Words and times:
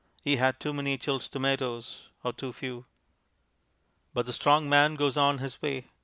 He 0.23 0.37
had 0.37 0.59
too 0.59 0.73
many 0.73 0.97
Chilled 0.97 1.21
Tomatoes 1.21 2.07
or 2.23 2.33
too 2.33 2.51
few. 2.51 2.87
But 4.15 4.25
the 4.25 4.33
Strong 4.33 4.67
Man 4.67 4.95
goes 4.95 5.15
on 5.15 5.37
his 5.37 5.61
way. 5.61 5.91